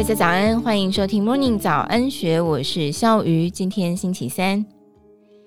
[0.00, 3.50] 大家早安，欢迎收听 Morning 早安学，我是笑瑜。
[3.50, 4.64] 今天星期三，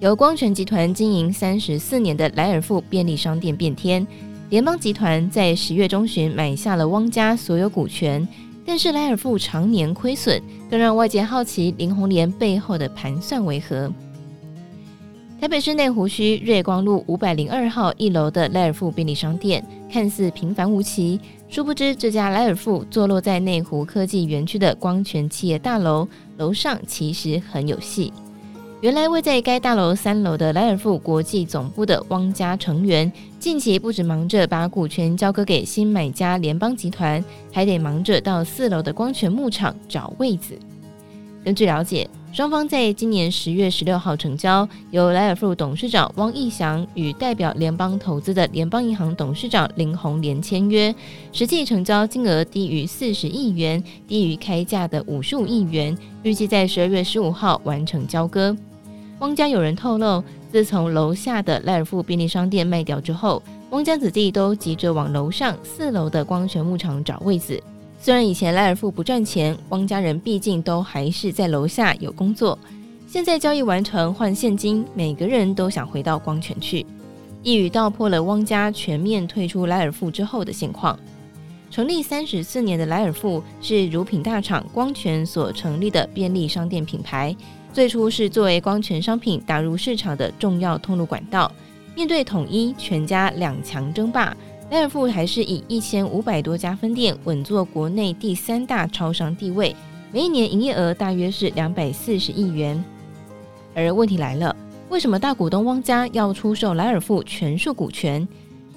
[0.00, 4.06] 由光泉集团经营三十四年的莱尔富便利商店变天，
[4.50, 8.28] 联邦集团在十月中旬买下了汪家所有股权，
[8.66, 10.38] 但是莱尔富常年亏损，
[10.68, 13.90] 更让外界好奇林红莲背后的盘算为何。
[15.44, 21.20] 台北市内湖区瑞光路五百零二号一楼的莱尔富便利商店，看似平凡无奇，
[21.50, 28.10] 殊不知这家莱尔富坐落在内湖科技园区的光泉企业大楼楼上，其实很有戏。
[28.80, 40.58] 原来位在该大楼三楼的莱尔富国际总部的汪家成员，近期不止忙着把股权交割给新买家联邦集团，还得忙着到四楼的光泉牧场找位子。
[41.44, 50.92] 根据了解，双方在今年十月十六号成交，由莱尔富董事长汪义祥与代表联邦投资的联邦银行董事长林鸿莲签约，
[51.30, 58.56] 实际成交金额低于四十亿元，低于开价的五十五亿元，预计在十二月十五号完成交割。
[59.20, 67.62] 汪家有人透露，自从楼下的莱尔富便利商店卖掉之后，汪家子弟都急着往楼上四楼的光泉牧场找位子。
[68.04, 72.58] 虽然以前莱尔富不赚钱，汪家人毕竟都还是在楼下有工作。
[73.06, 76.84] 现在交易完成换现金，每个人都想回到光泉去。
[77.42, 80.98] 一语道破了汪家全面退出莱尔富之后的现况。
[81.70, 87.34] 成立三十四年的莱尔富是乳品大厂光泉所成立的便利商店品牌，
[87.72, 91.50] 最初是作为光泉商品打入市场的重要通路管道。
[91.96, 94.36] 面对统一、全家两强争霸。
[94.74, 99.74] 莱尔富还是以一千五百多家分店稳坐国内第三大超商地位，
[100.10, 102.84] 每一年营业额大约是两百四十亿元。
[103.72, 104.56] 而问题来了，
[104.88, 108.26] 为什么大股东汪家要出售莱尔富全数股权？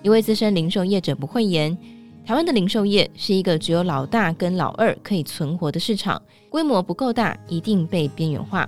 [0.00, 1.76] 一位资深零售业者不讳言，
[2.24, 8.66] 台湾的零售业是一个只有老大跟老二可以存活的市场，规模不够大，一定被边缘化。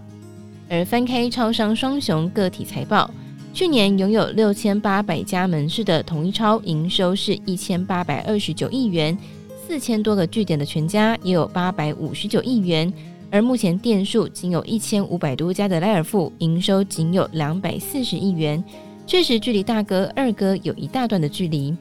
[0.69, 3.11] 而翻开超商双雄个体财报。
[3.55, 9.17] 去年拥有六千八百家门市的统一超营收是一千八百二十九亿元，
[9.65, 12.93] 四千多个据点的全家也有八百五十九亿元，
[13.31, 18.63] 而目前店数仅有一千五百多家的莱尔富营收仅有两百四十亿元，
[19.07, 21.73] 确实距离大哥二哥有一大段的距离。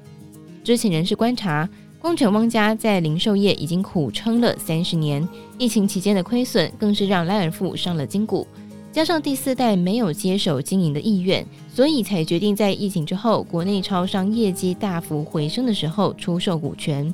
[0.63, 1.67] 知情人士观察，
[1.97, 8.45] 光泉汪家在零售业已经苦撑了三十年，疫情期间的亏损更是让莱尔富伤了筋骨。
[8.93, 11.43] 加上第四代没有接手经营的意愿，
[11.73, 17.11] 所以才决定在疫情之后，国内超商业绩大幅回升的时候出售股权。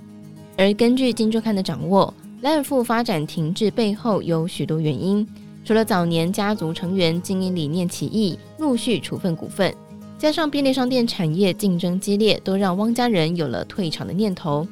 [0.57, 5.25] 而根据《金周刊》的掌握，莱尔富发展停滞背后有许多原因，
[5.63, 9.73] 除了早年家族成员经营理念起异，陆续处分股份，
[10.17, 14.67] 加上便利商店产业竞争激烈，都让汪家人有了退场的念头。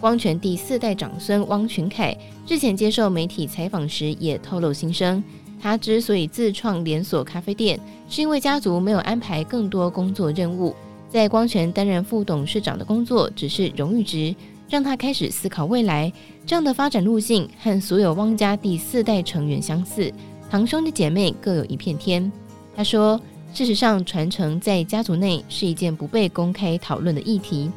[0.00, 2.16] 光泉第四代长孙汪群凯
[2.48, 5.22] 日前接受媒体采访时也透露心声。
[5.66, 7.76] 他之所以自创连锁咖啡店，
[8.08, 10.72] 是因为家族没有安排更多工作任务，
[11.10, 14.32] 在光泉担任副董事长的工作只是荣誉职，
[14.70, 16.12] 让他开始思考未来。
[16.46, 20.08] 这样的发展路径和所有汪家第四代成员相似，
[20.48, 22.30] 堂兄弟姐妹各有一片天。
[22.76, 23.20] 他说
[23.52, 27.68] ：“事实上，传承在家族内是一件不被公开讨论的议题。”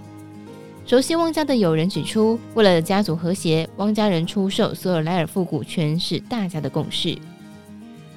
[0.85, 7.17] 熟悉汪家的友人指出，为了家族和谐，汪家人出售所有莱尔富股权是大家的共识。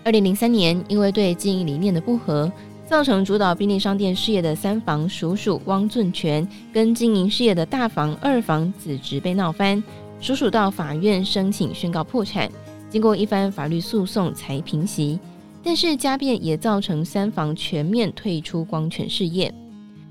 [0.04, 2.50] 二零零三年，因为对经营理念的不合，
[2.84, 9.82] 造成主导便利商店事业的三房叔叔汪俊全跟经营事业的大房二房子侄被闹翻，
[10.20, 12.50] 叔叔到法院申请宣告破产，
[12.90, 15.18] 经过一番法律诉讼才平息。
[15.62, 19.54] 但是家变也造成三房全面退出光权事业。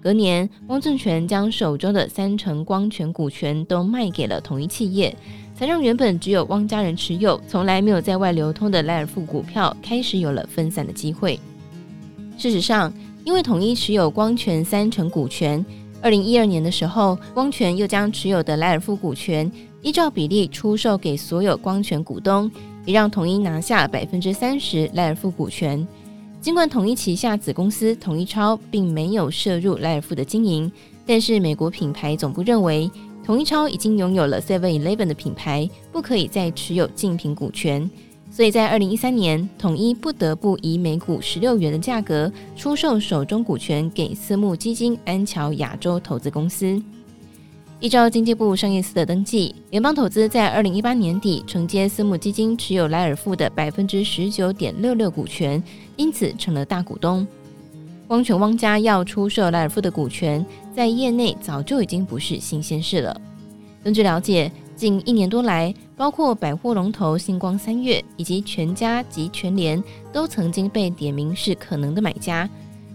[0.01, 5.13] 隔年，汪俊全将手中的三成光权股权都卖给了同一企业。
[5.61, 11.39] 才让原本只有汪家人持有、从来没有在外流通的莱尔富股票开始有了分散的机会。
[12.35, 12.91] 事实上，
[13.23, 15.63] 因为统一持有光权三成股权，
[16.01, 19.51] 二零一二年的时候，光权又将持有的莱尔富股权
[19.83, 22.49] 依照比例出售给所有光权股东，
[22.83, 25.87] 也让统一拿下百分之三十莱尔富股权。
[26.41, 30.71] 尽管统一旗下子公司统一超并没有涉入莱尔富的经营，
[31.05, 32.89] 但是美国品牌总部认为。
[33.23, 37.89] 统一超已经拥有了 Seven Eleven 的品牌，不可以再持有竞品股权，
[38.31, 46.81] 所以在二零一三年，统一不得不以每股十六元的价格出售手中股权给私募基金安桥亚洲投资公司。
[47.79, 55.61] 依照经济部商业司的登记，联邦投资在二零一八年底承接私募基金持有莱尔富的百分之十九点六六股权，
[55.95, 57.25] 因此成了大股东。
[58.11, 63.21] 光泉汪家要出售莱尔富的股权，在业内早就已经不是新鲜事了。
[63.81, 69.81] 根据了解，近一年多来，包括百货龙头星光三月以及全家及全联，
[70.11, 72.49] 都曾经被点名是可能的买家。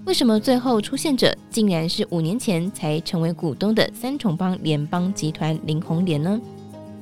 [0.04, 6.38] 为什么最后出现者竟然是五年前才成为股东的三重帮联邦集团林鸿莲呢？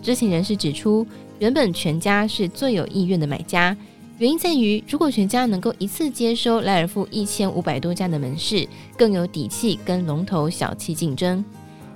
[0.01, 1.05] 知情人士指出，
[1.41, 3.77] 原本全家是最有意愿的买家，
[4.19, 8.67] 原因在于如果全家能够一次接收莱尔富一千五百多家的门市，
[8.97, 11.45] 更有底气跟龙头小企竞争。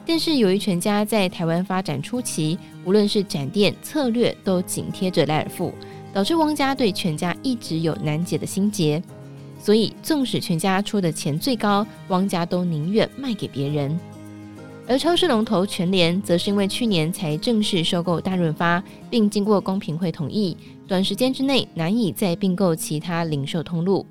[0.05, 5.73] 但是由于全家在台湾发展初期，无论是展店策略都紧贴着莱尔富，
[6.13, 9.01] 导致汪家对全家一直有难解的心结。
[9.61, 13.99] 所以，纵使全家出的钱最高，汪家都宁愿卖给别人。
[14.89, 20.57] 而超市龙头全联，则是因为去年才正式收购大润发，并经过公平会同意，
[20.87, 24.07] 短时间之内难以再并购其他零售通路。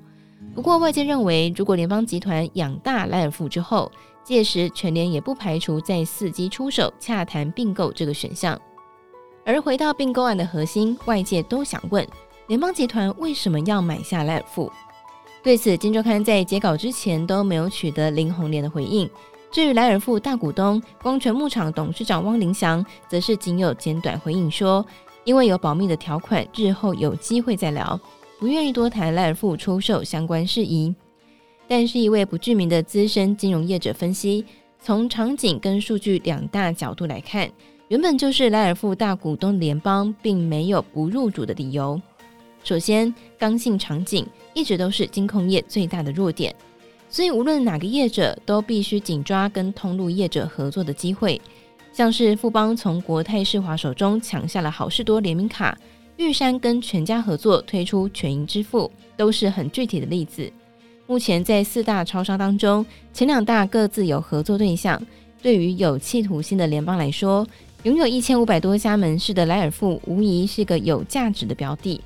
[0.54, 3.90] 不过，外界认为，如果联邦集团养大莱尔富之后，
[4.22, 8.56] 届时全联也不排除再伺机出手洽谈并购这个选项。
[9.44, 12.06] 而回到并购案的核心，外界都想问：
[12.46, 14.70] 联邦集团为什么要买下莱尔富？
[15.42, 19.10] 对此，《金周刊》在截稿之前都没有取得林鸿莲的回应。
[19.50, 24.84] 至于莱尔富大股东光泉牧场董事长汪林祥，则是仅有简短回应说，
[25.24, 27.98] 因为有保密的条款，日后有机会再聊，
[28.38, 30.94] 不愿意多谈莱尔富出售相关事宜。
[31.66, 34.44] 但是，一位不具名的资深金融业者分析，
[34.80, 37.50] 从场景跟数据两大角度来看，
[37.88, 42.00] 原本就是莱尔富大股东联邦并没有不入主的理由。
[42.64, 46.54] 首先，刚性场景一直都是金控业最大的弱点，
[47.08, 51.40] 所以无论哪个业者都必须紧抓跟通路业者合作的机会。
[51.92, 55.76] 像是富邦从国泰世华手中抢下了好事多联名卡，
[56.16, 60.50] 玉山跟全家合作推出全银支付，都是很具体的例子。
[61.06, 65.00] 目前在四大超商当中，前两大各自有合作对象。
[65.40, 67.46] 对于有企图心的联邦来说，
[67.84, 72.00] 拥有一千五百多家门市的莱尔富，无疑是个有价值的标的。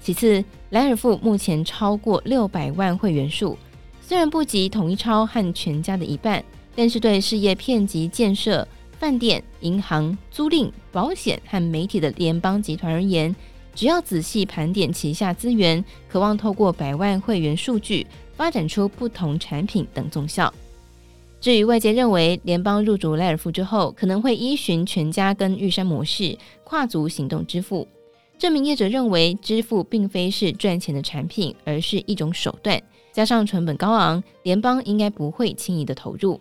[0.00, 3.58] 其次，莱尔富目前超过六百万会员数，
[4.04, 6.44] 虽然不及统一超和全家的一半，
[6.74, 8.66] 但是对事业遍及建设、
[8.98, 13.34] 饭店、银行、租赁、保险和媒体的联邦集团而言，
[13.74, 18.06] 只要仔细盘点旗下资源，渴望透过百万会员数据
[18.36, 20.52] 发展出不同产品等综效。
[21.40, 27.88] 至于外界认为联邦入主莱尔富之后，可能会依循全家跟玉山模式，跨足行动支付。
[28.38, 32.80] 这名业者认为，支付并非是赚钱的产品，而是一种手段。
[33.12, 36.40] 加上成本高昂，联邦应该不会轻易的投入。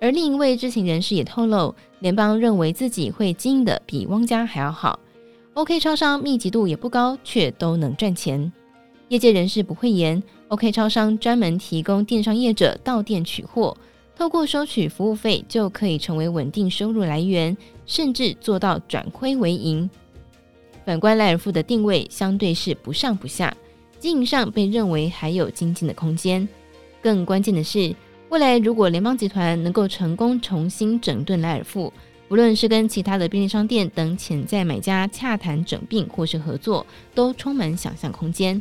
[0.00, 4.98] 而另一位知情人士也透露，联邦认为自己会经营的比汪家还要好。
[5.54, 8.52] OK 超商密集度也不高，却都能赚钱。
[9.08, 13.76] 业界人士不讳言，OK 超商专门提供电商业者到店取货，
[14.16, 17.54] 透过收取服务费就可以成为稳定收入来源，
[17.84, 19.88] 甚至做到转亏为盈。
[20.84, 23.54] 反观莱尔富的定位相对是不上不下，
[24.02, 26.48] 经营上被认为还有精进的空间。
[27.00, 27.94] 更关键的是，
[28.30, 31.92] 未来如果联邦集团能够成功重新整顿莱尔富，
[32.28, 36.84] 无论是跟其他的便利商店等潜在买家洽谈整并或是合作，
[37.14, 38.60] 都充满想象空间。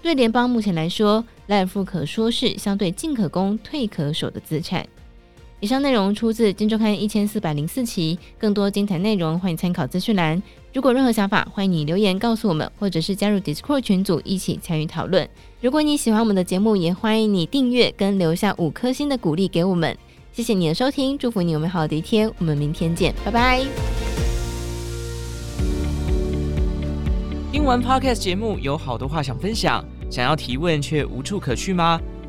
[0.00, 4.86] 对联邦目前来说，莱尔富可说是相对进可攻、退可守的资产。
[5.58, 10.42] 以上内容出自《金周刊》一千四百零四期，更多精彩内容欢迎参考资讯栏。
[10.74, 15.26] 如果任何想法，欢迎你留言告诉我们，或者是加入 Discord 群组一起参与讨论。
[15.62, 19.96] 如果你喜欢我们的节目，也欢迎你订阅跟留下五颗星的鼓励给我们。
[20.30, 23.64] 谢谢你的收听，祝福你有美好的一天，我们明天见，拜拜。
[27.50, 31.98] 听完 Podcast 节目，有好多话想分享，想要提问却无处可去吗？